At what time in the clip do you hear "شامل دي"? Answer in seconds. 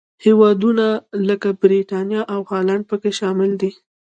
3.19-3.71